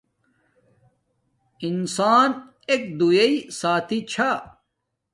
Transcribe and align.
انسان 1.67 2.27
ایک 2.69 2.83
دوݵݵ 2.99 3.33
ساتھی 3.59 3.99
چھا 4.11 4.29